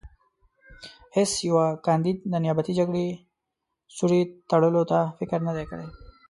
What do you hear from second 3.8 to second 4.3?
سوړې